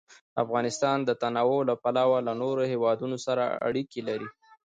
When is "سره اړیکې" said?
3.25-4.01